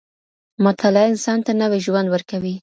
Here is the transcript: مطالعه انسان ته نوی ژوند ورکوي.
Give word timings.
مطالعه 0.65 1.05
انسان 1.11 1.39
ته 1.45 1.51
نوی 1.61 1.79
ژوند 1.85 2.07
ورکوي. 2.11 2.55